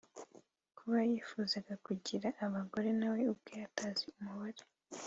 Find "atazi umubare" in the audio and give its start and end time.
3.67-4.63